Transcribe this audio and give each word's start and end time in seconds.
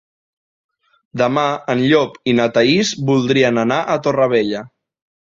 Demà 1.21 1.43
en 1.73 1.83
Llop 1.91 2.15
i 2.33 2.33
na 2.39 2.47
Thaís 2.55 2.93
voldrien 3.09 3.61
anar 3.65 3.77
a 3.83 3.99
Torrevella. 4.07 4.63